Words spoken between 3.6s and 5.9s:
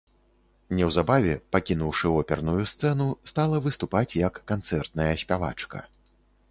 выступаць як канцэртная спявачка.